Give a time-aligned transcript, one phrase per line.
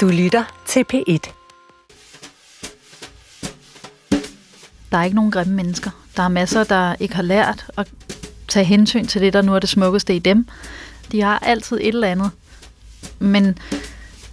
[0.00, 1.32] Du lytter til P1.
[4.90, 5.90] Der er ikke nogen grimme mennesker.
[6.16, 7.88] Der er masser, der ikke har lært at
[8.48, 10.46] tage hensyn til det, der nu er det smukkeste i dem.
[11.12, 12.30] De har altid et eller andet.
[13.18, 13.58] Men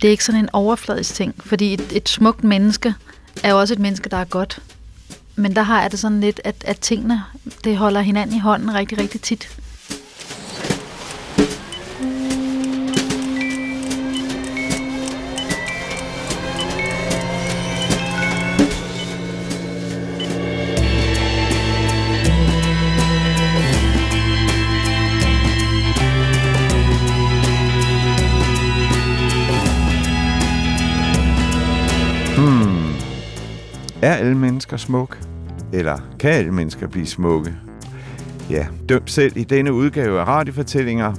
[0.01, 2.93] det er ikke sådan en overfladisk ting, fordi et, et smukt menneske
[3.43, 4.59] er jo også et menneske, der er godt.
[5.35, 7.23] Men der har jeg det sådan lidt, at, at tingene
[7.63, 9.57] det holder hinanden i hånden rigtig, rigtig tit.
[34.01, 35.19] Er alle mennesker smuk?
[35.73, 37.53] Eller kan alle mennesker blive smukke?
[38.49, 41.13] Ja, døm selv i denne udgave af radiofortællinger,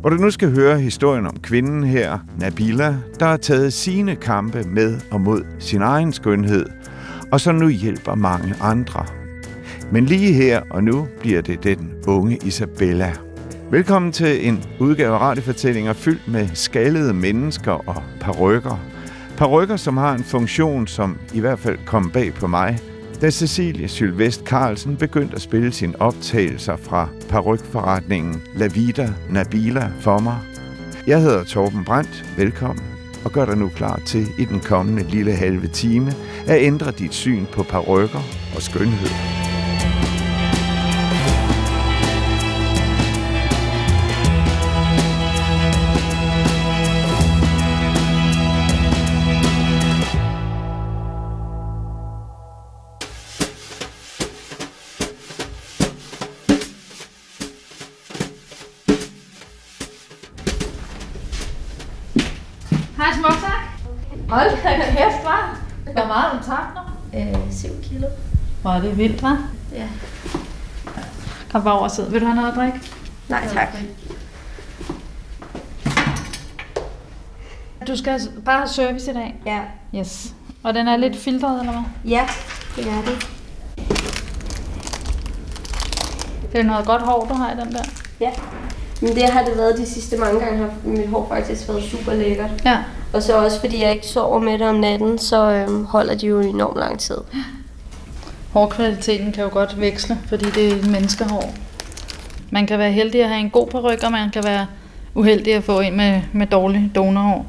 [0.00, 4.62] hvor du nu skal høre historien om kvinden her, Nabila, der har taget sine kampe
[4.62, 6.66] med og mod sin egen skønhed,
[7.32, 9.06] og som nu hjælper mange andre.
[9.92, 13.12] Men lige her og nu bliver det den unge Isabella.
[13.70, 18.80] Velkommen til en udgave af radiofortællinger fyldt med skaldede mennesker og parrykker–
[19.36, 22.78] Parrykker, som har en funktion, som i hvert fald kom bag på mig,
[23.20, 30.18] da Cecilie Sylvest Carlsen begyndte at spille sine optagelser fra parrykforretningen La Vida Nabila for
[30.18, 30.36] mig.
[31.06, 32.24] Jeg hedder Torben Brandt.
[32.36, 32.84] Velkommen
[33.24, 36.12] og gør dig nu klar til i den kommende lille halve time
[36.46, 38.20] at ændre dit syn på parrykker
[38.56, 39.45] og skønhed.
[64.36, 65.92] Hold da kæft, hva'?
[65.92, 67.18] Hvor meget du tabt nu?
[67.18, 68.06] Øh, 7 kilo.
[68.62, 69.36] Hvor er det vildt, hva'?
[69.72, 69.88] Ja.
[71.52, 72.10] Kom bare over og sid.
[72.10, 72.80] Vil du have noget at drikke?
[73.28, 73.68] Nej, tak.
[77.88, 79.34] Du skal bare have service i dag?
[79.46, 79.60] Ja.
[79.94, 80.34] Yes.
[80.62, 81.82] Og den er lidt filtret, eller hvad?
[82.04, 82.26] Ja,
[82.76, 83.28] det er det.
[86.52, 87.84] Det er noget godt hår, du har i den der?
[88.20, 88.30] Ja.
[89.00, 92.12] Men det har det været de sidste mange gange, har mit hår faktisk været super
[92.14, 92.50] lækkert.
[92.64, 92.78] Ja.
[93.12, 96.26] Og så også fordi jeg ikke sover med det om natten, så øhm, holder de
[96.26, 97.16] jo enormt lang tid.
[98.52, 101.54] Hårkvaliteten kan jo godt veksle, fordi det er menneskehår.
[102.50, 104.66] Man kan være heldig at have en god peruk, og man kan være
[105.14, 107.46] uheldig at få en med, med dårlig donorhår.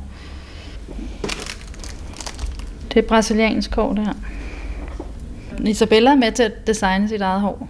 [2.93, 4.13] Det er brasiliansk hår, det her.
[5.65, 7.67] Isabella er med til at designe sit eget hår.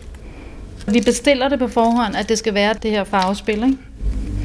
[0.92, 3.78] Vi bestiller det på forhånd, at det skal være det her farvespil, ikke?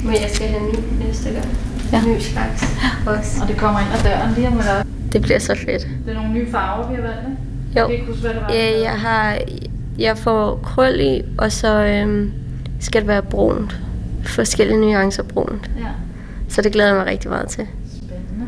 [0.04, 1.46] Men jeg skal have ny næste gang.
[1.92, 2.02] Ja.
[2.06, 2.64] Ny slags
[3.06, 3.42] også.
[3.42, 5.12] Og det kommer ind ad døren lige om lidt.
[5.12, 5.88] Det bliver så fedt.
[6.06, 7.80] Det er nogle nye farver, vi har valgt, ikke?
[7.80, 7.88] Jo.
[7.90, 9.38] Jeg, huske, hvad det var, ja, jeg har...
[9.98, 12.32] Jeg får krøl i, og så øhm,
[12.80, 13.80] skal det være brunt.
[14.24, 15.70] Forskellige nuancer brunt.
[15.78, 15.86] Ja.
[16.48, 17.66] Så det glæder jeg mig rigtig meget til.
[17.96, 18.46] Spændende.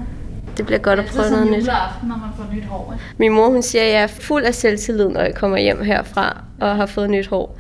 [0.57, 1.63] Det bliver godt at prøve noget nyt.
[1.63, 3.05] Det er aften, når man får nyt hår, ikke?
[3.19, 6.43] Min mor hun siger, at jeg er fuld af selvtillid, når jeg kommer hjem herfra
[6.61, 7.59] og har fået nyt hår.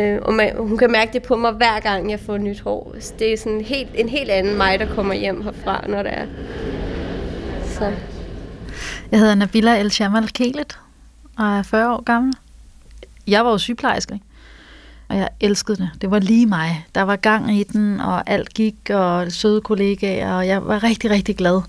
[0.00, 2.92] Øh, og man, hun kan mærke det på mig hver gang, jeg får nyt hår.
[2.94, 6.12] Altså, det er sådan helt, en helt anden mig, der kommer hjem herfra, når det
[6.12, 6.26] er.
[7.66, 7.92] Så.
[9.10, 10.78] Jeg hedder Nabila El Shamal Kelet
[11.38, 12.34] og er 40 år gammel.
[13.26, 14.20] Jeg var jo sygeplejerske,
[15.08, 15.90] og jeg elskede det.
[16.00, 16.86] Det var lige mig.
[16.94, 21.10] Der var gang i den, og alt gik, og søde kollegaer, og jeg var rigtig,
[21.10, 21.62] rigtig glad.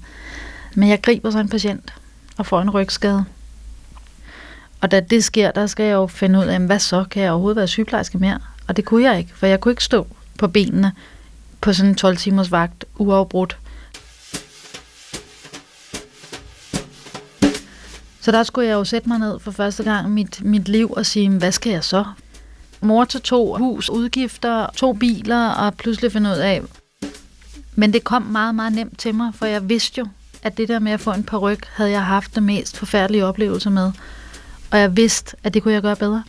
[0.76, 1.94] Men jeg griber så en patient
[2.38, 3.26] og får en rygskade.
[4.82, 7.04] Og da det sker, der skal jeg jo finde ud af, hvad så?
[7.12, 8.40] Kan jeg overhovedet være sygeplejerske mere?
[8.68, 10.92] Og det kunne jeg ikke, for jeg kunne ikke stå på benene
[11.62, 13.58] på sådan en 12 timers vagt uafbrudt.
[18.22, 20.92] Så der skulle jeg jo sætte mig ned for første gang i mit, mit liv
[20.92, 22.06] og sige, hvad skal jeg så?
[22.82, 26.62] Mor til to hus, udgifter, to biler og pludselig finde ud af.
[27.76, 30.08] Men det kom meget, meget nemt til mig, for jeg vidste jo,
[30.44, 33.70] at det der med at få en peruk, havde jeg haft det mest forfærdelige oplevelse
[33.70, 33.92] med.
[34.72, 36.24] Og jeg vidste, at det kunne jeg gøre bedre.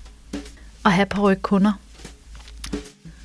[0.84, 1.72] At have på kunder.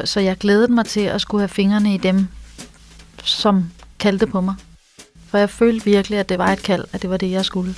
[0.06, 2.28] Så jeg glædede mig til at skulle have fingrene i dem,
[3.24, 4.56] som kaldte på mig.
[5.28, 7.76] For jeg følte virkelig, at det var et kald, at det var det, jeg skulle.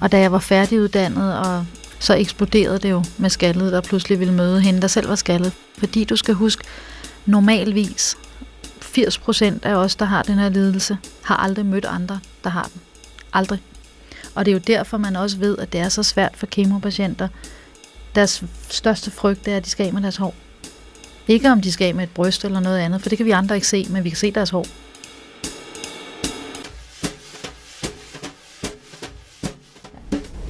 [0.00, 1.66] Og da jeg var færdiguddannet, og
[1.98, 5.52] så eksploderede det jo med skaldet, der pludselig ville møde hende, der selv var skaldet.
[5.78, 6.64] Fordi du skal huske,
[7.26, 8.16] normalvis
[8.80, 12.80] 80% af os, der har den her lidelse, har aldrig mødt andre, der har den.
[13.32, 13.62] Aldrig.
[14.34, 17.28] Og det er jo derfor, man også ved, at det er så svært for kemopatienter.
[18.14, 20.34] Deres største frygt er, at de skal af med deres hår.
[21.28, 23.30] Ikke om de skal af med et bryst eller noget andet, for det kan vi
[23.30, 24.66] andre ikke se, men vi kan se deres hår.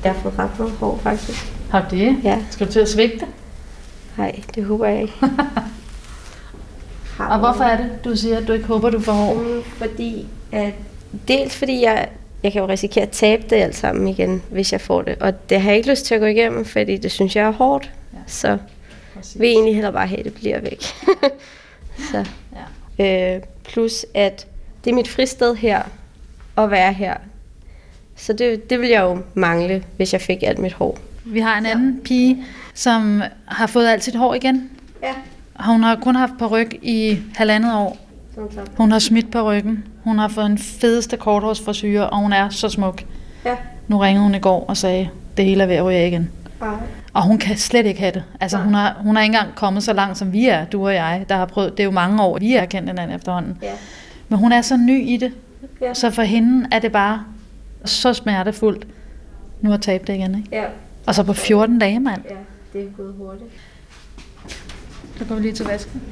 [0.05, 1.53] Jeg har fået ret meget hår, faktisk.
[1.71, 2.17] Har du det?
[2.25, 2.39] Ja.
[2.51, 3.27] Skal du til at svigte?
[4.17, 5.15] Nej, det håber jeg ikke.
[7.19, 9.63] Og hvorfor er det, du siger, at du ikke håber, du får hår?
[9.77, 10.75] Fordi, at,
[11.29, 12.09] dels fordi jeg,
[12.43, 15.17] jeg kan jo risikere at tabe det alt sammen igen, hvis jeg får det.
[15.21, 17.51] Og det har jeg ikke lyst til at gå igennem, fordi det synes jeg er
[17.51, 17.91] hårdt.
[18.13, 18.19] Ja.
[18.19, 18.23] Ja.
[19.23, 20.83] Så vil jeg egentlig hellere bare have, at det bliver væk.
[22.13, 22.27] så.
[22.99, 23.35] Ja.
[23.37, 24.47] Øh, plus at
[24.85, 25.83] det er mit fristed her,
[26.59, 27.15] at være her.
[28.17, 30.99] Så det, det vil jeg jo mangle, hvis jeg fik alt mit hår.
[31.25, 32.45] Vi har en anden pige,
[32.75, 34.71] som har fået alt sit hår igen.
[35.03, 35.15] Ja.
[35.61, 37.99] Hun har kun haft på ryg i halvandet år.
[38.77, 39.85] Hun har smidt på ryggen.
[40.05, 43.05] Hun har fået en fedeste korthårsforsyre, og hun er så smuk.
[43.45, 43.57] Ja.
[43.89, 46.31] Nu ringede hun i går og sagde, det hele er ved at ryge igen.
[46.61, 46.81] Bare.
[47.13, 48.25] Og hun kan slet ikke have det.
[48.41, 50.95] Altså, hun har, hun har ikke engang kommet så langt, som vi er, du og
[50.95, 51.71] jeg, der har prøvet.
[51.73, 53.59] Det er jo mange år, vi har kendt hinanden efterhånden.
[53.63, 53.73] Ja.
[54.29, 55.33] Men hun er så ny i det,
[55.81, 55.95] Ja.
[55.95, 57.25] så for hende er det bare
[57.85, 58.87] så smertefuldt.
[59.61, 60.49] Nu har tabt det igen, ikke?
[60.53, 60.65] Ja.
[61.07, 62.23] Og så på 14 dage, mand.
[62.31, 62.35] ja,
[62.79, 63.51] det er gået hurtigt.
[65.19, 66.03] Så går vi lige til vasken.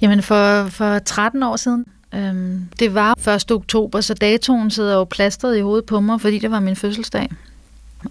[0.00, 3.50] Jamen for, for 13 år siden, øhm, det var 1.
[3.50, 7.30] oktober, så datoen sidder jo plastret i hovedet på mig, fordi det var min fødselsdag.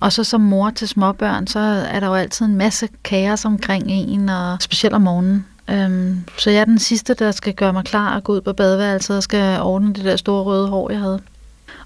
[0.02, 3.92] Og så som mor til småbørn, så er der jo altid en masse kaos omkring
[3.92, 5.46] en, og specielt om morgenen.
[5.70, 8.54] Øhm, så jeg er den sidste, der skal gøre mig klar og gå ud på
[8.54, 11.20] badeværelset og skal ordne det der store røde hår, jeg havde.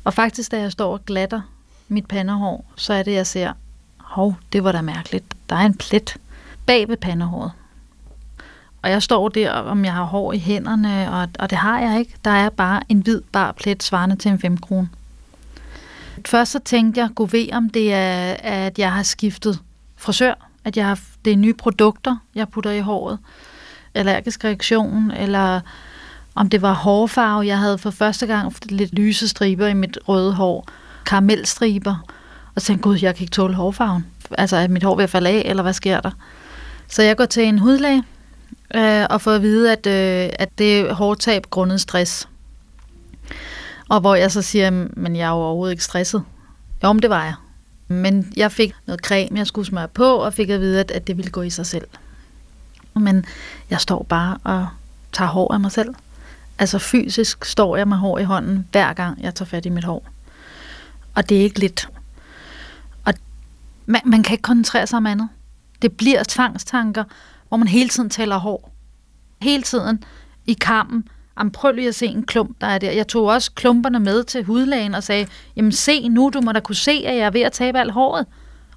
[0.03, 1.41] Og faktisk, da jeg står og glatter
[1.87, 3.53] mit pandehår, så er det, jeg ser,
[3.97, 5.25] hov, det var da mærkeligt.
[5.49, 6.17] Der er en plet
[6.65, 7.51] bag ved pandehåret.
[8.83, 11.99] Og jeg står der, om jeg har hår i hænderne, og, og det har jeg
[11.99, 12.15] ikke.
[12.25, 14.89] Der er bare en hvid bar plet svarende til en 5 krone.
[16.25, 19.59] Først så tænkte jeg, gå ved om det er, at jeg har skiftet
[19.97, 20.33] frisør,
[20.65, 23.19] at jeg har, det er nye produkter, jeg putter i håret,
[23.93, 25.61] allergisk reaktion, eller
[26.35, 27.47] om det var hårfarve.
[27.47, 30.67] Jeg havde for første gang lidt lyse striber i mit røde hår,
[31.05, 31.95] karamelstriber,
[32.55, 34.05] og så tænkte gud, jeg kan ikke tåle hårfarven.
[34.31, 36.11] Altså, er mit hår ved at falde af, eller hvad sker der?
[36.87, 38.03] Så jeg går til en hudlæge,
[38.75, 42.27] øh, og fået at vide, at, øh, at det er hårdtab grundet stress.
[43.89, 46.23] Og hvor jeg så siger, men jeg er jo overhovedet ikke stresset.
[46.83, 47.33] Jo, men det var jeg.
[47.87, 51.07] Men jeg fik noget creme, jeg skulle smøre på, og fik at vide, at, at
[51.07, 51.87] det ville gå i sig selv.
[52.95, 53.25] Men
[53.69, 54.67] jeg står bare og
[55.11, 55.95] tager hår af mig selv.
[56.59, 59.83] Altså fysisk står jeg med hår i hånden, hver gang jeg tager fat i mit
[59.83, 60.07] hår.
[61.15, 61.89] Og det er ikke lidt.
[63.05, 63.13] Og
[63.85, 65.29] man, man kan ikke koncentrere sig om andet.
[65.81, 67.03] Det bliver tvangstanker,
[67.53, 68.71] hvor man hele tiden tæller hår.
[69.41, 70.03] Hele tiden
[70.45, 71.07] i kampen.
[71.39, 72.91] Jamen, prøv lige at se en klump, der er der.
[72.91, 76.59] Jeg tog også klumperne med til hudlægen og sagde, jamen se nu, du må da
[76.59, 78.25] kunne se, at jeg er ved at tabe alt håret.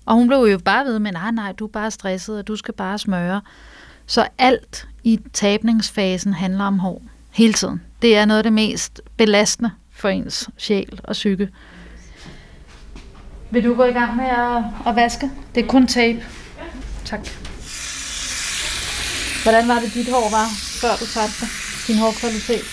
[0.06, 2.56] Og hun blev jo bare ved med, nej, nej, du er bare stresset, og du
[2.56, 3.40] skal bare smøre.
[4.06, 7.02] Så alt i tabningsfasen handler om hår.
[7.30, 7.82] Hele tiden.
[8.02, 11.48] Det er noget af det mest belastende for ens sjæl og psyke.
[13.50, 15.30] Vil du gå i gang med at, at vaske?
[15.54, 16.22] Det er kun tape.
[17.04, 17.45] Tak.
[19.46, 20.48] Hvordan var det, dit hår var,
[20.80, 21.48] før du tabte det?
[21.86, 22.64] Din hårkvalitet?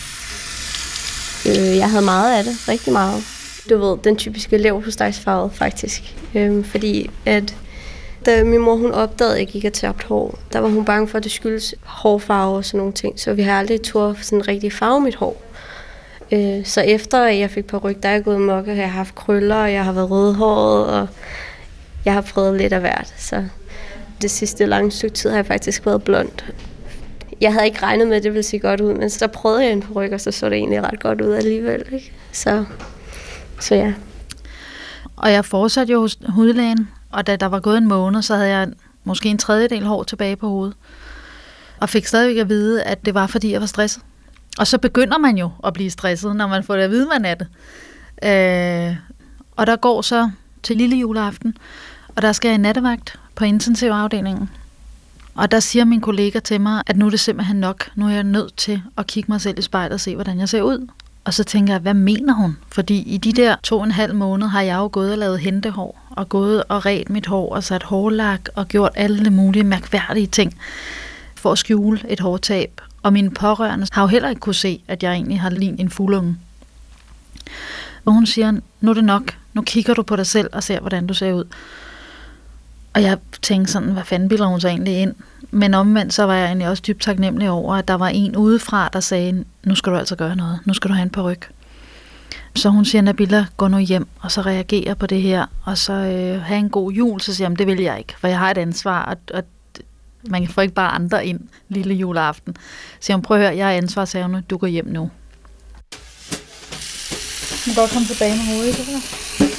[1.48, 3.24] Øh, jeg havde meget af det, rigtig meget.
[3.70, 6.16] Du ved, den typiske leverpostejsfarve faktisk.
[6.36, 7.56] Øhm, fordi at
[8.26, 11.08] da min mor hun opdagede, at jeg gik og tabt hår, der var hun bange
[11.08, 13.20] for, at det skyldes hårfarve og sådan nogle ting.
[13.20, 15.42] Så vi har aldrig tur sådan rigtig farve mit hår.
[16.32, 18.92] Øh, så efter at jeg fik på ryg, der er jeg gået mok, og jeg
[18.92, 21.08] har haft krøller, og jeg har været rødhåret, og
[22.06, 23.14] jeg har prøvet lidt af hvert.
[23.18, 23.44] Så
[24.24, 26.30] det sidste lange stykke tid har jeg faktisk været blond.
[27.42, 29.72] Jeg havde ikke regnet med, at det ville se godt ud, men så prøvede jeg
[29.72, 31.84] en på ryg, og så så det egentlig ret godt ud alligevel.
[31.92, 32.14] Ikke?
[32.32, 32.66] Så,
[33.60, 33.94] så ja.
[35.16, 38.50] Og jeg fortsatte jo hos hudlægen, og da der var gået en måned, så havde
[38.50, 38.68] jeg
[39.04, 40.76] måske en tredjedel hår tilbage på hovedet.
[41.80, 44.04] Og fik stadigvæk at vide, at det var, fordi jeg var stresset.
[44.58, 47.26] Og så begynder man jo at blive stresset, når man får det at vide, man
[47.26, 47.48] er det.
[48.24, 48.96] Øh,
[49.52, 50.30] og der går så
[50.64, 51.58] til lille juleaften,
[52.16, 54.50] og der skal jeg i nattevagt på intensivafdelingen.
[55.36, 57.90] Og der siger min kollega til mig, at nu er det simpelthen nok.
[57.96, 60.50] Nu er jeg nødt til at kigge mig selv i spejlet og se, hvordan jeg
[60.50, 60.88] ser ud.
[61.26, 62.58] Og så tænker jeg, hvad mener hun?
[62.72, 65.40] Fordi i de der to og en halv måned har jeg jo gået og lavet
[65.40, 70.28] hentehår, og gået og ret mit hår, og sat hårlak, og gjort alle mulige mærkværdige
[70.28, 70.58] ting
[71.36, 72.82] for at skjule et hårtab.
[73.04, 75.90] Og mine pårørende har jo heller ikke kunne se, at jeg egentlig har lignet en
[75.90, 76.38] fuldunge.
[78.06, 79.38] Og hun siger, nu er det nok.
[79.54, 81.44] Nu kigger du på dig selv og ser, hvordan du ser ud.
[82.94, 85.14] Og jeg tænkte sådan, hvad fanden bilder hun så egentlig ind?
[85.52, 88.90] Men omvendt, så var jeg egentlig også dybt taknemmelig over, at der var en udefra,
[88.94, 90.60] der sagde, nu skal du altså gøre noget.
[90.66, 91.50] Nu skal du have en peruk.
[92.56, 95.94] Så hun siger, Nabila, gå nu hjem, og så reagere på det her, og så
[95.94, 97.22] øh, have en god jul.
[97.22, 99.44] Så siger jeg, det vil jeg ikke, for jeg har et ansvar, og, og
[100.30, 102.56] Man får ikke bare andre ind lille juleaften.
[103.00, 105.10] Så hun, prøv at høre, jeg er ansvarshavende, du går hjem nu.
[107.52, 109.53] Du kan godt komme tilbage med hovedet, ikke?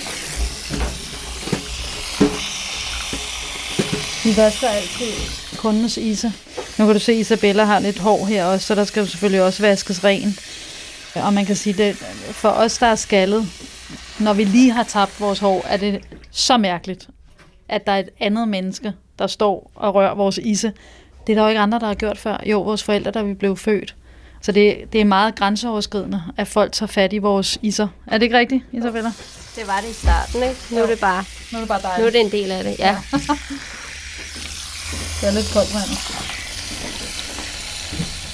[4.24, 5.12] Vi vasker altid
[5.56, 6.32] kundens ise.
[6.78, 9.06] Nu kan du se, at Isabella har lidt hår her også, så der skal jo
[9.06, 10.40] selvfølgelig også vaskes rent.
[11.14, 11.96] Og man kan sige, det
[12.32, 13.46] for os, der er skaldet,
[14.18, 16.00] når vi lige har tabt vores hår, er det
[16.30, 17.08] så mærkeligt,
[17.68, 20.72] at der er et andet menneske, der står og rører vores isse.
[21.26, 22.42] Det er der jo ikke andre, der har gjort før.
[22.46, 23.94] Jo, vores forældre, da vi blev født.
[24.42, 27.88] Så det, det er meget grænseoverskridende, at folk tager fat i vores isser.
[28.06, 29.12] Er det ikke rigtigt, Isabella?
[29.56, 30.56] Det var det i starten, ikke?
[30.70, 32.00] Nu er det bare, Nu er det bare dejligt.
[32.00, 32.96] nu er det en del af det, ja.
[35.20, 35.90] Det er lidt koldt vand.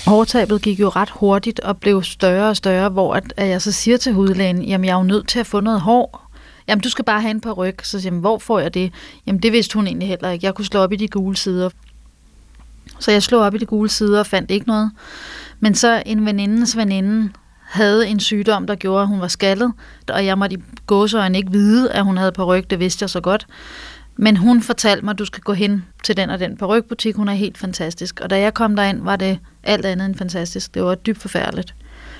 [0.06, 3.72] Hårtabet gik jo ret hurtigt og blev større og større, hvor at, at jeg så
[3.72, 6.30] siger til hudlægen, jamen jeg er jo nødt til at få noget hår.
[6.68, 7.76] Jamen du skal bare have en par ryg.
[7.82, 8.92] Så siger jeg, hvor får jeg det?
[9.26, 10.46] Jamen det vidste hun egentlig heller ikke.
[10.46, 11.70] Jeg kunne slå op i de gule sider.
[12.98, 14.90] Så jeg slog op i de gule sider og fandt ikke noget.
[15.60, 17.32] Men så en venindens veninde
[17.64, 19.72] havde en sygdom, der gjorde, at hun var skaldet,
[20.08, 22.70] og jeg måtte i gåsøjne ikke vide, at hun havde på ryg.
[22.70, 23.46] Det vidste jeg så godt.
[24.22, 27.28] Men hun fortalte mig, at du skal gå hen til den og den perukbutik, Hun
[27.28, 28.20] er helt fantastisk.
[28.20, 30.74] Og da jeg kom derind, var det alt andet end fantastisk.
[30.74, 31.74] Det var dybt forfærdeligt.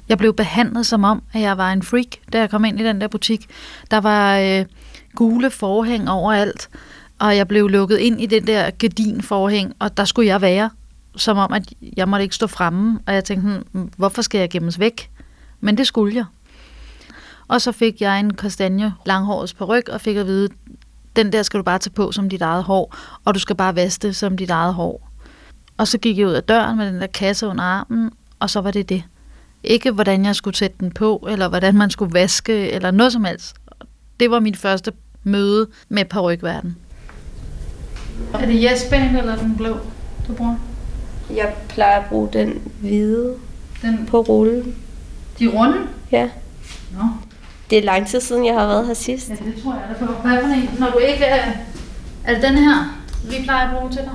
[0.08, 2.84] Jeg blev behandlet som om, at jeg var en freak, da jeg kom ind i
[2.84, 3.46] den der butik.
[3.90, 4.64] Der var øh,
[5.14, 6.68] gule forhæng overalt,
[7.18, 10.70] og jeg blev lukket ind i det der gardinforhæng, og der skulle jeg være,
[11.16, 13.00] som om, at jeg måtte ikke stå fremme.
[13.06, 15.10] Og jeg tænkte, hm, hvorfor skal jeg gemmes væk?
[15.60, 16.24] Men det skulle jeg.
[17.48, 20.48] Og så fik jeg en kastanje langhårets peruk og fik at vide,
[21.24, 23.76] den der skal du bare tage på som dit eget hår, og du skal bare
[23.76, 25.10] vaske det som dit eget hår.
[25.76, 28.60] Og så gik jeg ud af døren med den der kasse under armen, og så
[28.60, 29.02] var det det.
[29.64, 33.24] Ikke hvordan jeg skulle sætte den på, eller hvordan man skulle vaske, eller noget som
[33.24, 33.56] helst.
[34.20, 34.92] Det var mit første
[35.24, 36.76] møde med parrykverden.
[38.34, 39.76] Er det Jesbane eller den blå,
[40.28, 40.56] du bruger?
[41.36, 43.34] Jeg plejer at bruge den hvide
[43.82, 44.76] Den, på rullen.
[45.38, 45.78] de runde?
[46.12, 46.30] Ja.
[46.92, 47.02] Nå,
[47.70, 49.28] Det er lang tid siden, jeg har været her sidst.
[49.30, 50.12] ja, det tror jeg da på.
[50.12, 50.70] Hvad for en?
[50.78, 51.52] Når du ikke er...
[52.24, 54.10] Er det den her, vi plejer at bruge til dig?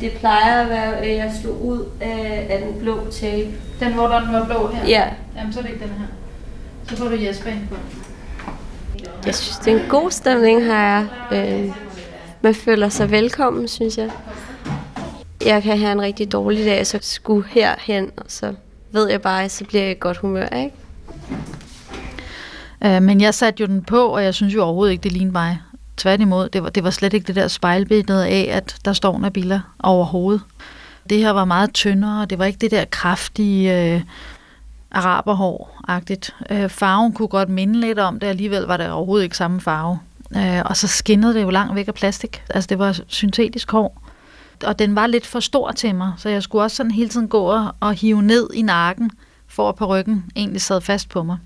[0.00, 3.48] Det plejer at være, at jeg slog ud af, af den blå tape.
[3.80, 4.86] Den, hvor den var blå her?
[4.88, 5.04] Ja,
[5.36, 6.06] Jamen, så er det ikke den her.
[6.88, 7.76] Så får du Jesbane på.
[9.26, 11.04] jeg synes, det er en god stemning her.
[11.32, 11.70] Øh,
[12.42, 14.10] man føler sig velkommen, synes jeg.
[15.46, 18.54] Jeg kan have en rigtig dårlig dag, så skulle herhen, og så
[18.92, 20.74] ved jeg bare, at så bliver jeg i godt humør, ikke?
[22.84, 25.32] Øh, men jeg satte jo den på, og jeg synes jo overhovedet ikke, det lignede
[25.32, 25.58] mig.
[25.96, 29.60] Tværtimod, det var, det var slet ikke det der spejlbillede af, at der står Nabila
[29.78, 30.40] overhovedet.
[31.10, 34.00] Det her var meget tyndere, det var ikke det der kraftige øh,
[34.90, 36.34] araberhår-agtigt.
[36.50, 39.98] Øh, farven kunne godt minde lidt om det, alligevel var det overhovedet ikke samme farve.
[40.36, 42.42] Øh, og så skinnede det jo langt væk af plastik.
[42.50, 44.02] Altså det var syntetisk hår.
[44.64, 47.28] Og den var lidt for stor til mig, så jeg skulle også sådan hele tiden
[47.28, 49.10] gå og, og hive ned i nakken,
[49.46, 51.38] for at perukken egentlig sad fast på mig.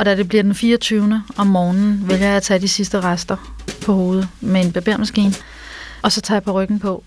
[0.00, 1.22] Og da det bliver den 24.
[1.36, 3.36] om morgenen, vælger jeg at tage de sidste rester
[3.84, 5.34] på hovedet med en barbermaskine.
[6.02, 7.04] Og så tager jeg på ryggen på.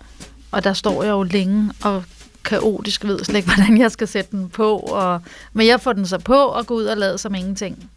[0.50, 2.04] Og der står jeg jo længe og
[2.44, 4.76] kaotisk ved slet ikke, hvordan jeg skal sætte den på.
[4.76, 5.20] Og,
[5.52, 7.90] men jeg får den så på og går ud og lader som ingenting.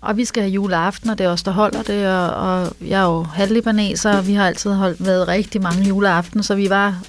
[0.00, 2.08] Og vi skal have juleaften, og det er os, der holder det.
[2.08, 6.42] Og, og jeg er jo halvlibaneser, og vi har altid holdt, været rigtig mange juleaften,
[6.42, 7.02] så vi var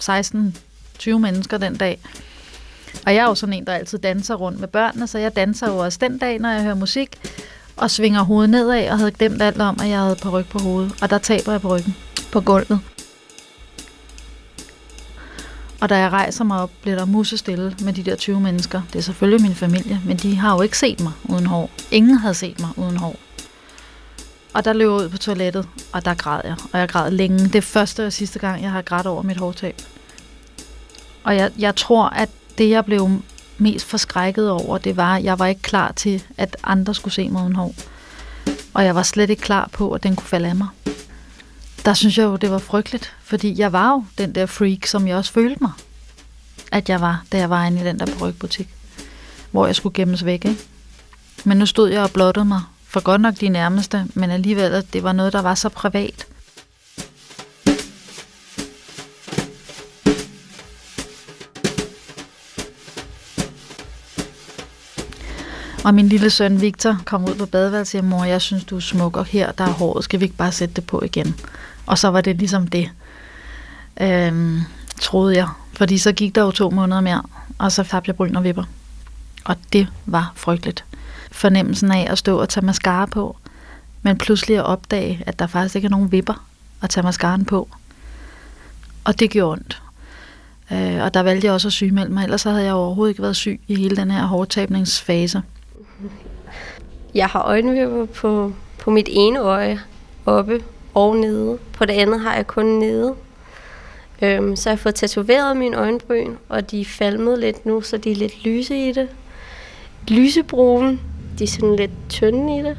[0.00, 1.98] 16-20 mennesker den dag.
[3.06, 5.70] Og jeg er jo sådan en, der altid danser rundt med børnene, så jeg danser
[5.70, 7.18] jo også den dag, når jeg hører musik,
[7.76, 10.58] og svinger hovedet nedad, og havde glemt alt om, at jeg havde på ryg på
[10.58, 10.92] hovedet.
[11.02, 11.96] Og der taber jeg på ryggen
[12.32, 12.80] på gulvet.
[15.80, 18.82] Og da jeg rejser mig op, bliver der musestille med de der 20 mennesker.
[18.92, 21.70] Det er selvfølgelig min familie, men de har jo ikke set mig uden hår.
[21.90, 23.16] Ingen havde set mig uden hår.
[24.54, 26.56] Og der løb jeg ud på toilettet, og der græd jeg.
[26.72, 27.38] Og jeg græd længe.
[27.38, 29.76] Det er første og sidste gang, jeg har grædt over mit hårtab.
[31.24, 32.28] Og jeg, jeg tror, at
[32.58, 33.22] det, jeg blev
[33.58, 37.28] mest forskrækket over, det var, at jeg var ikke klar til, at andre skulle se
[37.28, 37.74] mig uden hår.
[38.74, 40.68] Og jeg var slet ikke klar på, at den kunne falde af mig.
[41.84, 45.08] Der synes jeg jo, det var frygteligt, fordi jeg var jo den der freak, som
[45.08, 45.72] jeg også følte mig,
[46.72, 48.68] at jeg var, da jeg var inde i den der brygbutik,
[49.50, 50.44] hvor jeg skulle gemmes væk.
[50.44, 50.60] Ikke?
[51.44, 54.92] Men nu stod jeg og blottede mig for godt nok de nærmeste, men alligevel, at
[54.92, 56.26] det var noget, der var så privat.
[65.88, 68.76] Og min lille søn Victor kom ud på badeværelset og siger, mor, jeg synes, du
[68.76, 71.34] er smuk, og her der er håret, skal vi ikke bare sætte det på igen?
[71.86, 72.90] Og så var det ligesom det,
[74.00, 74.60] øhm,
[75.00, 75.48] troede jeg.
[75.72, 77.22] Fordi så gik der jo to måneder mere,
[77.58, 78.64] og så tabte jeg bryn og vipper.
[79.44, 80.84] Og det var frygteligt.
[81.32, 83.36] Fornemmelsen af at stå og tage mascara på,
[84.02, 86.44] men pludselig at opdage, at der faktisk ikke er nogen vipper
[86.82, 87.68] at tage mascaraen på.
[89.04, 89.82] Og det gjorde ondt.
[90.72, 93.36] Øh, og der valgte jeg også at sygemelde mig, ellers havde jeg overhovedet ikke været
[93.36, 95.42] syg i hele den her hårdtabningsfase.
[97.14, 99.80] Jeg har øjenvipper på, på mit ene øje,
[100.26, 100.64] oppe
[100.94, 101.58] og nede.
[101.72, 103.14] På det andet har jeg kun nede.
[104.22, 107.96] Øhm, så jeg har fået tatoveret min øjenbryn, og de er falmet lidt nu, så
[107.96, 109.08] de er lidt lyse i det.
[110.08, 110.98] Lysebrune.
[111.38, 112.76] De er sådan lidt tynde i det.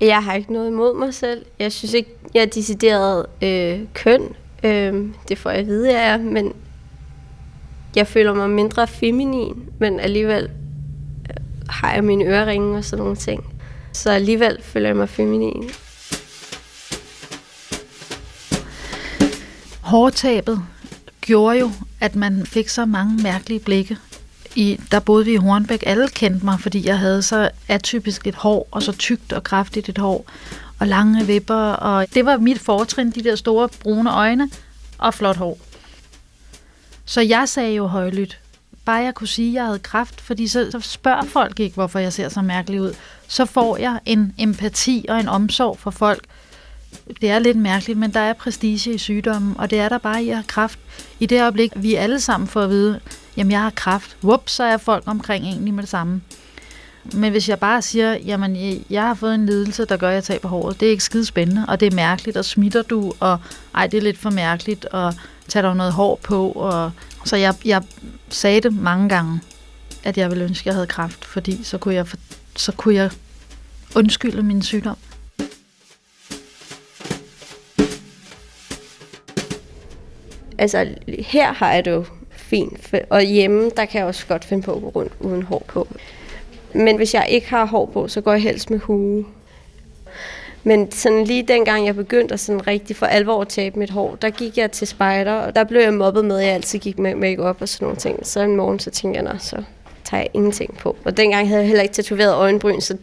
[0.00, 1.44] Jeg har ikke noget imod mig selv.
[1.58, 4.22] Jeg synes ikke, jeg er decideret øh, køn.
[4.64, 6.52] Øh, det får jeg at vide, jeg er, men
[7.96, 10.50] jeg føler mig mindre feminin, men alligevel
[11.68, 13.44] har jeg mine øreringe og sådan nogle ting.
[13.92, 15.70] Så alligevel føler jeg mig feminin.
[19.80, 20.62] Hårtabet
[21.20, 21.70] gjorde jo,
[22.00, 23.96] at man fik så mange mærkelige blikke.
[24.54, 25.82] I, der boede vi i Hornbæk.
[25.86, 29.88] Alle kendte mig, fordi jeg havde så atypisk et hår, og så tykt og kraftigt
[29.88, 30.26] et hår,
[30.78, 31.54] og lange vipper.
[31.72, 34.50] Og det var mit fortrin, de der store brune øjne
[34.98, 35.58] og flot hår.
[37.04, 38.38] Så jeg sagde jo højlydt,
[38.88, 41.98] bare jeg kunne sige, at jeg havde kraft, fordi så, så spørger folk ikke, hvorfor
[41.98, 42.94] jeg ser så mærkelig ud.
[43.26, 46.24] Så får jeg en empati og en omsorg for folk,
[47.20, 50.22] det er lidt mærkeligt, men der er prestige i sygdommen, og det er der bare
[50.22, 50.78] i at have kraft.
[51.20, 53.00] I det øjeblik, vi alle sammen får at vide,
[53.36, 56.22] jamen jeg har kraft, whoop, så er folk omkring egentlig med det samme.
[57.14, 58.56] Men hvis jeg bare siger, jamen
[58.90, 61.24] jeg har fået en lidelse, der gør, at jeg taber håret, det er ikke skide
[61.24, 63.38] spændende, og det er mærkeligt, og smitter du, og
[63.74, 65.14] ej, det er lidt for mærkeligt, og
[65.48, 66.92] tager der noget hår på, og
[67.24, 67.82] så jeg, jeg
[68.28, 69.40] sagde det mange gange,
[70.04, 72.06] at jeg ville ønske, at jeg havde kraft, fordi så kunne jeg,
[72.56, 73.10] så kunne jeg
[73.96, 74.96] undskylde min sygdom.
[80.58, 80.86] altså
[81.18, 84.74] her har jeg det jo fint, og hjemme, der kan jeg også godt finde på
[84.74, 85.88] at gå rundt uden hår på.
[86.74, 89.24] Men hvis jeg ikke har hår på, så går jeg helst med hue.
[90.64, 94.16] Men sådan lige dengang jeg begyndte at sådan rigtig for alvor at tabe mit hår,
[94.22, 96.98] der gik jeg til spejder, og der blev jeg mobbet med, at jeg altid gik
[96.98, 98.26] med makeup og sådan nogle ting.
[98.26, 99.62] Så en morgen, så tænkte jeg, så
[100.04, 100.96] tager jeg ingenting på.
[101.04, 102.96] Og dengang havde jeg heller ikke tatoveret øjenbryn, så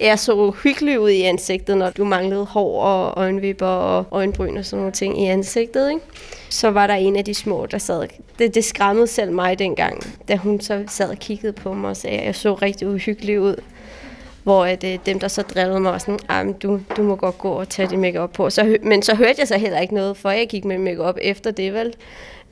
[0.00, 4.64] jeg så hyggelig ud i ansigtet, når du manglede hår og øjenvipper og øjenbryn og
[4.64, 5.90] sådan nogle ting i ansigtet.
[5.90, 6.02] Ikke?
[6.48, 8.06] Så var der en af de små, der sad...
[8.38, 11.96] Det, det skræmmede selv mig dengang, da hun så sad og kiggede på mig og
[11.96, 13.56] sagde, at jeg så rigtig uhyggelig ud.
[14.42, 17.38] Hvor at, øh, dem, der så drillede mig, var sådan, ah, du, du må godt
[17.38, 18.50] gå og tage din makeup på.
[18.50, 21.50] Så, men så hørte jeg så heller ikke noget, for jeg gik med makeup efter
[21.50, 21.94] det, vel?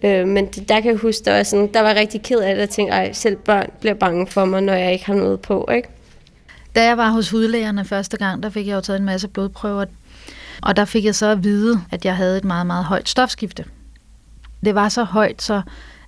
[0.03, 2.63] Øh, men der kan jeg huske, der var, sådan, der var rigtig ked af det,
[2.63, 5.69] og tænkte, ej, selv børn bliver bange for mig, når jeg ikke har noget på,
[5.75, 5.89] ikke?
[6.75, 9.85] Da jeg var hos hudlægerne første gang, der fik jeg jo taget en masse blodprøver,
[10.63, 13.65] og der fik jeg så at vide, at jeg havde et meget, meget højt stofskifte.
[14.65, 15.63] Det var så højt, så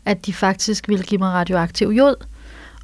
[0.04, 2.14] at de faktisk ville give mig radioaktiv jod.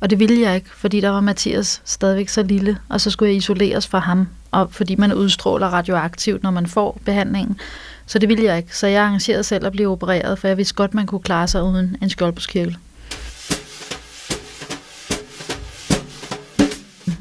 [0.01, 3.29] Og det ville jeg ikke, fordi der var Mathias stadigvæk så lille, og så skulle
[3.29, 7.61] jeg isoleres fra ham, og fordi man udstråler radioaktivt, når man får behandlingen.
[8.07, 8.77] Så det ville jeg ikke.
[8.77, 11.63] Så jeg arrangerede selv at blive opereret, for jeg vidste godt, man kunne klare sig
[11.63, 12.77] uden en skjoldbruskkirtel.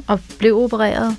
[0.08, 1.16] og blev opereret,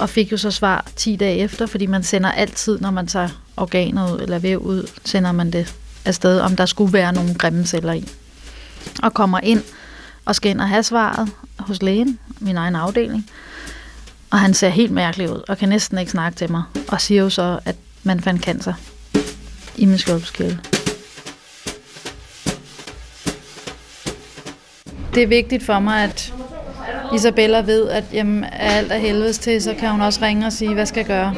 [0.00, 3.28] og fik jo så svar 10 dage efter, fordi man sender altid, når man tager
[3.56, 7.66] organer ud eller væv ud, sender man det afsted, om der skulle være nogle grimme
[7.66, 8.08] celler i.
[9.02, 9.62] Og kommer ind
[10.24, 13.30] og skal ind og have svaret hos lægen, min egen afdeling,
[14.30, 17.22] og han ser helt mærkelig ud, og kan næsten ikke snakke til mig, og siger
[17.22, 18.74] jo så, at man fandt cancer
[19.76, 20.60] i min skjoldskirtel.
[25.14, 26.34] Det er vigtigt for mig, at
[27.14, 30.52] Isabella ved, at jamen, er alt er helvedes til, så kan hun også ringe og
[30.52, 31.34] sige, hvad skal jeg gøre.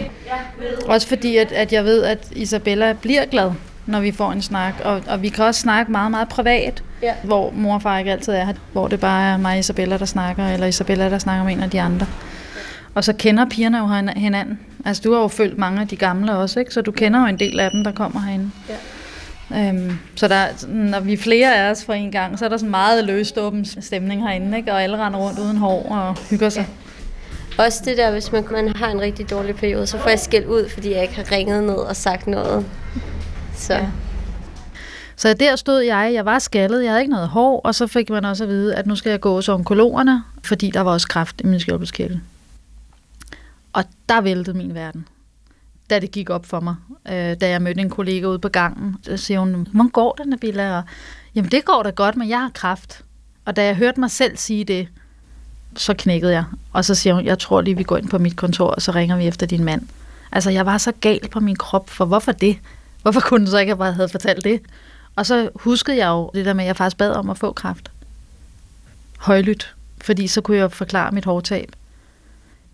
[0.87, 3.53] Også fordi, at, at jeg ved, at Isabella bliver glad,
[3.87, 4.75] når vi får en snak.
[4.85, 7.14] Og, og vi kan også snakke meget, meget privat, ja.
[7.25, 8.55] hvor mor og far ikke altid er her.
[8.72, 11.62] Hvor det bare er mig og Isabella, der snakker, eller Isabella, der snakker med en
[11.62, 12.07] af de andre.
[12.94, 14.61] Og så kender pigerne jo hinanden.
[14.85, 16.75] Altså, du har jo følt mange af de gamle også, ikke?
[16.75, 18.51] Så du kender jo en del af dem, der kommer herinde.
[18.68, 18.75] Ja.
[19.68, 22.57] Øhm, så der, når vi er flere af os for en gang, så er der
[22.57, 24.72] sådan meget løst åben stemning herinde, ikke?
[24.72, 26.66] og alle render rundt uden hår og hygger sig.
[27.59, 27.64] Ja.
[27.64, 30.46] Også det der, hvis man, man har en rigtig dårlig periode, så får jeg skæld
[30.46, 32.64] ud, fordi jeg ikke har ringet ned og sagt noget.
[33.57, 33.75] Så.
[33.75, 33.90] Ja.
[35.16, 38.11] Så der stod jeg, jeg var skaldet, jeg havde ikke noget hår, og så fik
[38.11, 41.09] man også at vide, at nu skal jeg gå hos onkologerne, fordi der var også
[41.09, 42.21] kræft i min skjoldbruskkirtel.
[43.73, 45.07] Og der væltede min verden
[45.90, 46.75] da det gik op for mig,
[47.09, 48.97] øh, da jeg mødte en kollega ude på gangen.
[49.03, 50.77] Så siger hun, hvordan går det, Nabila?
[50.77, 50.83] Og,
[51.35, 53.05] Jamen, det går da godt, men jeg har kræft.
[53.45, 54.88] Og da jeg hørte mig selv sige det,
[55.77, 56.45] så knækkede jeg.
[56.73, 58.92] Og så siger hun, jeg tror lige, vi går ind på mit kontor, og så
[58.92, 59.83] ringer vi efter din mand.
[60.33, 62.59] Altså, jeg var så gal på min krop, for hvorfor det?
[63.07, 64.61] Hvorfor kunne du så ikke have havde fortalt det?
[65.16, 67.53] Og så huskede jeg jo det der med, at jeg faktisk bad om at få
[67.53, 67.90] kraft.
[69.19, 69.75] Højlydt.
[70.01, 71.73] Fordi så kunne jeg forklare mit hårtab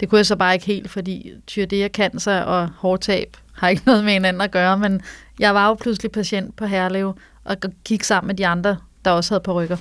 [0.00, 4.04] Det kunne jeg så bare ikke helt, fordi tyrdea cancer og hårtab har ikke noget
[4.04, 5.02] med hinanden at gøre, men
[5.38, 9.34] jeg var jo pludselig patient på Herlev og gik sammen med de andre, der også
[9.34, 9.76] havde på rykker.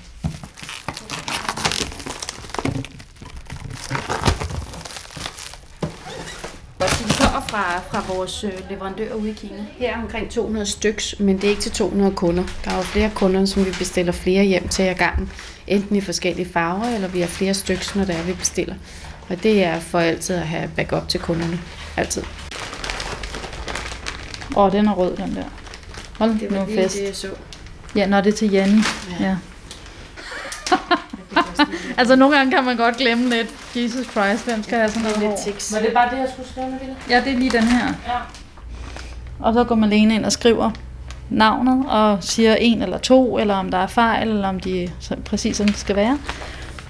[6.80, 9.66] De kommer fra, fra vores øh, leverandør ude i Kina.
[9.78, 12.44] Her er omkring 200 styks, men det er ikke til 200 kunder.
[12.66, 15.32] Der er jo flere kunder, som vi bestiller flere hjem til ad gangen.
[15.68, 18.76] Enten i forskellige farver, eller vi har flere styks, når det er, vi bestiller.
[19.30, 21.60] Og det er for altid at have backup til kunderne.
[21.98, 22.24] Altid.
[24.56, 25.44] Åh, oh, den er rød, den der.
[26.20, 26.96] Hold Det nu var lige fest.
[26.98, 27.28] det, jeg så.
[27.96, 28.82] Ja, når det er til Janni.
[29.20, 29.26] Ja.
[29.26, 29.36] Ja.
[32.00, 33.50] altså, nogle gange kan man godt glemme lidt.
[33.76, 35.28] Jesus Christ, hvem skal have sådan noget hår?
[35.28, 35.74] Lidt tiks.
[35.74, 36.96] Var det bare det, jeg skulle skrive med Ville?
[37.10, 37.86] Ja, det er lige den her.
[38.08, 38.18] Ja.
[39.40, 40.72] Og så går man alene ind og skriver
[41.30, 45.16] navnet, og siger en eller to, eller om der er fejl, eller om de er
[45.26, 46.20] præcis som det skal være.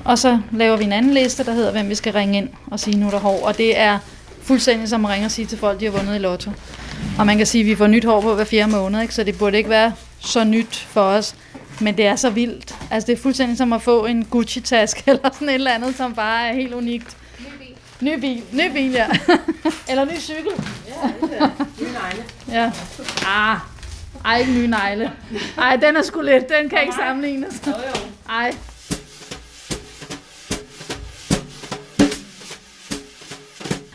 [0.06, 2.80] Og så laver vi en anden liste, der hedder, hvem vi skal ringe ind og
[2.80, 3.46] sige, nu er der hår.
[3.46, 4.00] Og det er
[4.44, 6.52] fuldstændig som at ringe og sige til folk, de har vundet i lotto.
[7.20, 9.14] Og man kan sige, at vi får nyt hår på hver fjerde måned, ikke?
[9.14, 11.36] så det burde ikke være så nyt for os.
[11.82, 12.76] Men det er så vildt.
[12.92, 16.14] Altså det er fuldstændig som at få en Gucci-taske eller sådan et eller andet, som
[16.14, 17.18] bare er helt unikt.
[18.02, 18.42] Ny bil.
[18.54, 19.08] Ny bil, ja.
[19.90, 20.52] eller ny cykel.
[21.80, 22.24] Nye negle.
[22.52, 22.72] Ja.
[23.28, 23.58] Ah.
[24.26, 25.12] Ej, ikke nye negle.
[25.58, 26.50] Ej, den er sgu lidt.
[26.50, 27.62] Den kan ikke sammenlignes.
[27.68, 28.02] Jo, jo.
[28.30, 28.56] Ej.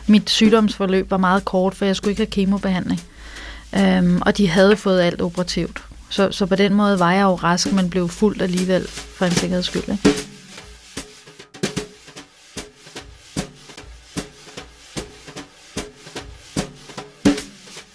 [0.07, 3.01] Mit sygdomsforløb var meget kort, for jeg skulle ikke have kemobehandling.
[3.75, 5.86] Øhm, og de havde fået alt operativt.
[6.09, 9.31] Så, så på den måde var jeg jo rask, men blev fuldt alligevel for en
[9.31, 9.83] sikkerheds skyld.
[9.91, 10.09] Ikke?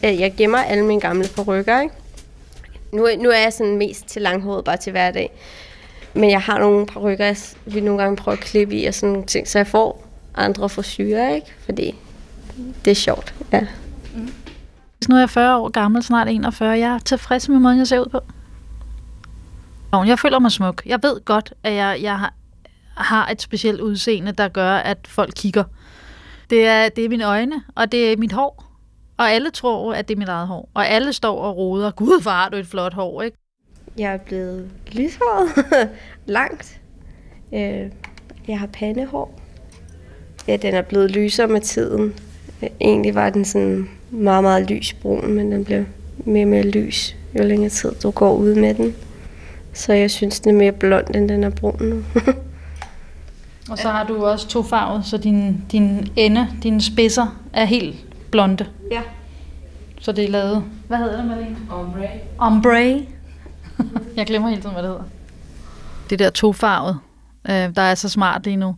[0.05, 1.95] Øh, Jeg gemmer alle mine gamle perukker, ikke?
[2.93, 5.31] Nu, nu er jeg sådan mest til langhåret bare til hverdag.
[6.15, 9.13] Men jeg har nogle perukker, jeg vil nogle gange prøve at klippe i og sådan
[9.13, 11.47] nogle ting, så jeg får andre frisyrer, ikke?
[11.65, 11.95] Fordi
[12.85, 13.61] det er sjovt, ja.
[15.09, 16.71] Nu er jeg 40 år gammel, snart 41.
[16.79, 18.21] Jeg er tilfreds med måden, jeg ser ud på.
[20.07, 20.83] Jeg føler mig smuk.
[20.87, 22.35] Jeg ved godt, at jeg, jeg har,
[22.97, 25.65] har et specielt udseende, der gør, at folk kigger.
[26.51, 28.65] Det er, det er mine øjne, og det er mit hår.
[29.17, 30.69] Og alle tror, at det er mit eget hår.
[30.75, 31.91] Og alle står og roder.
[31.91, 33.37] Gud, hvor har du et flot hår, ikke?
[33.99, 35.69] Jeg er blevet lyshåret,
[36.27, 36.81] langt.
[37.55, 37.91] Øh,
[38.49, 39.41] Jeg har pandehår.
[40.49, 42.15] Ja, den er blevet lysere med tiden.
[42.81, 45.85] Egentlig var den sådan meget, meget lysbrun, men den bliver
[46.25, 48.95] mere og mere lys, jo længere tid du går ud med den.
[49.73, 52.05] Så jeg synes, den er mere blond, end den er brun nu.
[53.71, 57.97] Og så har du også to farver, så din, din ende, dine spidser er helt
[58.31, 58.67] blonde.
[58.91, 59.01] ja.
[60.01, 60.65] Så det er lavet...
[60.89, 61.57] Hvad hedder det, Malene?
[61.71, 62.09] Ombre.
[62.39, 63.07] Ombre.
[64.17, 65.05] Jeg glemmer hele tiden, hvad det hedder.
[66.11, 66.99] Det der tofarvet,
[67.49, 68.77] øh, der er så smart lige nu.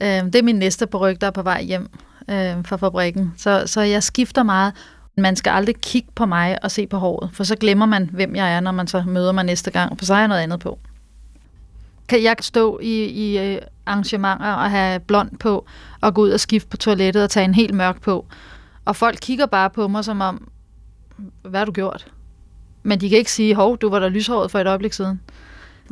[0.00, 1.88] Øh, det er min næste peruk, der er på vej hjem
[2.30, 3.32] øh, fra fabrikken.
[3.36, 4.72] Så, så jeg skifter meget.
[5.16, 8.36] Man skal aldrig kigge på mig og se på håret, for så glemmer man, hvem
[8.36, 10.60] jeg er, når man så møder mig næste gang, for så har jeg noget andet
[10.60, 10.78] på.
[12.08, 15.66] Kan jeg stå i, i øh, arrangementer og have blond på,
[16.00, 18.26] og gå ud og skifte på toilettet og tage en helt mørk på,
[18.84, 20.48] og folk kigger bare på mig som om,
[21.42, 22.06] hvad har du gjort?
[22.82, 25.20] Men de kan ikke sige, hov, du var der lyshåret for et øjeblik siden.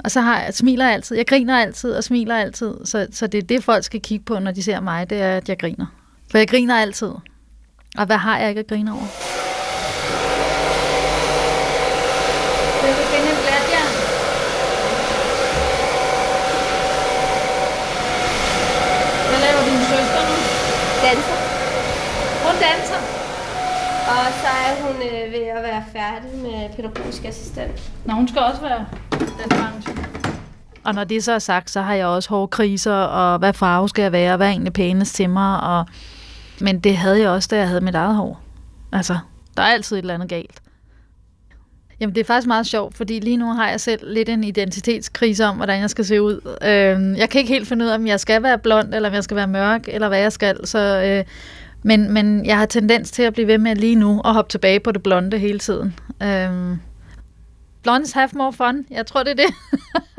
[0.04, 1.16] Og så har jeg, smiler jeg altid.
[1.16, 2.74] Jeg griner altid og smiler altid.
[2.84, 5.36] Så, så det er det, folk skal kigge på, når de ser mig, det er,
[5.36, 5.86] at jeg griner.
[6.30, 7.12] For jeg griner altid.
[7.98, 9.08] Og hvad har jeg ikke at grine over?
[12.82, 13.92] Vil du finde en blatjern?
[19.28, 20.36] Hvad laver din søster nu?
[21.06, 21.38] Danser.
[22.44, 23.00] Hun danser.
[24.14, 27.92] Og så er hun øh, ved at være færdig med pædagogisk assistent.
[28.04, 29.92] Nå, hun skal også være den branche.
[30.84, 33.88] Og når det så er sagt, så har jeg også hårde kriser, og hvad farve
[33.88, 35.60] skal jeg være, og hvad er egentlig pænest til mig.
[35.60, 35.86] Og...
[36.60, 38.40] Men det havde jeg også, da jeg havde mit eget hår.
[38.92, 39.18] Altså,
[39.56, 40.62] der er altid et eller andet galt.
[42.00, 45.44] Jamen, det er faktisk meget sjovt, fordi lige nu har jeg selv lidt en identitetskrise
[45.44, 46.56] om, hvordan jeg skal se ud.
[46.62, 49.14] Øh, jeg kan ikke helt finde ud af, om jeg skal være blond, eller om
[49.14, 50.66] jeg skal være mørk, eller hvad jeg skal.
[50.66, 51.24] Så, øh,
[51.82, 54.80] men, men jeg har tendens til at blive ved med lige nu at hoppe tilbage
[54.80, 55.94] på det blonde hele tiden.
[56.22, 56.76] Øh,
[57.82, 58.86] blondes have more fun.
[58.90, 59.54] Jeg tror, det er det.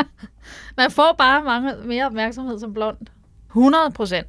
[0.77, 2.97] Man får bare mange, mere opmærksomhed som blond.
[3.47, 4.27] 100 procent.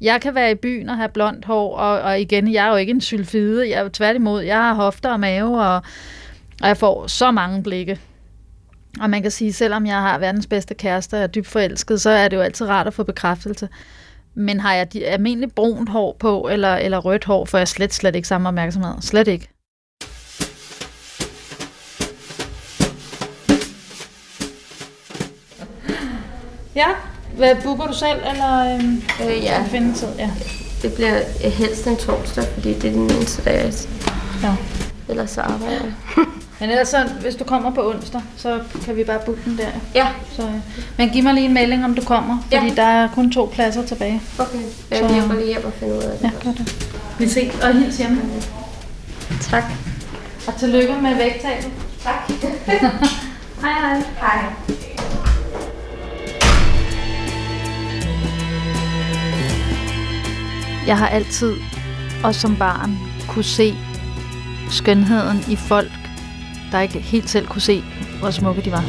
[0.00, 2.76] Jeg kan være i byen og have blondt hår, og, og igen, jeg er jo
[2.76, 3.70] ikke en sylfide.
[3.70, 5.82] Jeg er tværtimod, jeg har hofter og mave, og,
[6.62, 8.00] og jeg får så mange blikke.
[9.00, 12.10] Og man kan sige, selvom jeg har verdens bedste kæreste og er dybt forelsket, så
[12.10, 13.68] er det jo altid rart at få bekræftelse.
[14.34, 17.94] Men har jeg de almindeligt brunt hår på, eller, eller rødt hår, får jeg slet,
[17.94, 18.94] slet ikke samme opmærksomhed.
[19.00, 19.48] Slet ikke.
[26.74, 26.88] Ja,
[27.36, 29.62] hvad booker du selv, eller øhm, Øh, ja.
[29.70, 30.08] finde tid?
[30.18, 30.30] Ja.
[30.82, 33.72] Det bliver helst en torsdag, fordi det er den eneste dag, jeg
[34.42, 34.52] Ja.
[35.08, 35.92] ellers så arbejder jeg.
[36.60, 39.66] Men ellers, så, hvis du kommer på onsdag, så kan vi bare booke den der.
[39.94, 40.48] Ja, Så, øh,
[40.98, 42.60] men giv mig lige en melding, om du kommer, Ja.
[42.60, 44.22] fordi der er kun to pladser tilbage.
[44.38, 44.58] okay.
[44.90, 46.24] Jeg Så- hjælper lige hjem og finder ud af det.
[46.24, 46.86] Ja, gør det.
[47.18, 48.20] Vi ses og hils hjemme.
[49.50, 49.64] Tak.
[50.46, 51.70] Og tillykke med vægttabet.
[52.02, 52.30] Tak.
[53.62, 54.02] Hej hej.
[54.20, 54.85] Hej.
[60.86, 61.52] Jeg har altid,
[62.24, 62.90] og som barn,
[63.28, 63.74] kunne se
[64.70, 65.92] skønheden i folk,
[66.72, 67.82] der ikke helt selv kunne se,
[68.20, 68.84] hvor smukke de var.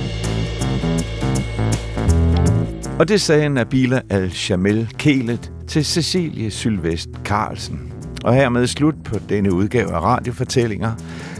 [2.99, 7.93] Og det sagde Nabila Al-Shamel Kelet til Cecilie Sylvest Carlsen.
[8.23, 10.91] Og hermed slut på denne udgave af Radiofortællinger.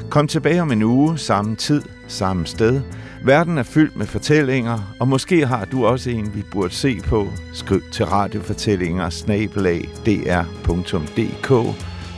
[0.10, 2.82] Kom tilbage om en uge, samme tid, samme sted.
[3.28, 7.28] Verden er fyldt med fortællinger, og måske har du også en, vi burde se på.
[7.54, 11.76] Skriv til radiofortællinger snabelag dr.dk.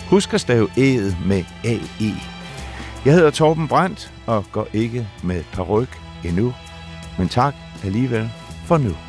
[0.10, 2.13] Husk at stave æget med AE.
[3.06, 6.54] Jeg hedder Torben Brandt og går ikke med paryk endnu.
[7.17, 8.32] Men tak alligevel
[8.65, 9.09] for nu.